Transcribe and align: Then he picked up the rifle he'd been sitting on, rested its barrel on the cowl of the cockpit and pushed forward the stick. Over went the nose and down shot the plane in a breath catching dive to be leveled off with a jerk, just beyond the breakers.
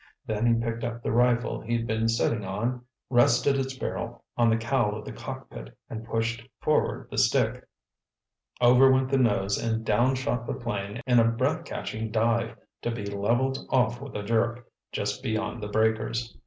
Then 0.25 0.47
he 0.47 0.59
picked 0.59 0.83
up 0.83 1.03
the 1.03 1.11
rifle 1.11 1.61
he'd 1.61 1.85
been 1.85 2.07
sitting 2.07 2.43
on, 2.43 2.81
rested 3.11 3.55
its 3.55 3.77
barrel 3.77 4.23
on 4.35 4.49
the 4.49 4.57
cowl 4.57 4.95
of 4.95 5.05
the 5.05 5.11
cockpit 5.11 5.77
and 5.91 6.03
pushed 6.07 6.41
forward 6.59 7.07
the 7.11 7.19
stick. 7.19 7.67
Over 8.59 8.89
went 8.91 9.11
the 9.11 9.19
nose 9.19 9.59
and 9.59 9.85
down 9.85 10.15
shot 10.15 10.47
the 10.47 10.55
plane 10.55 11.01
in 11.05 11.19
a 11.19 11.25
breath 11.27 11.65
catching 11.65 12.09
dive 12.09 12.57
to 12.81 12.89
be 12.89 13.05
leveled 13.05 13.59
off 13.69 14.01
with 14.01 14.15
a 14.15 14.23
jerk, 14.23 14.67
just 14.91 15.21
beyond 15.21 15.61
the 15.61 15.67
breakers. 15.67 16.35